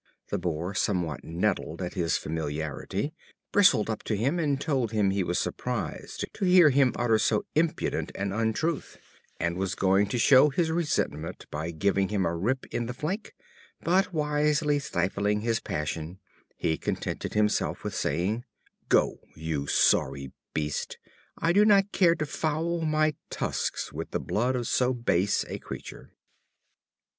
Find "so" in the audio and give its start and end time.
7.19-7.45, 24.67-24.95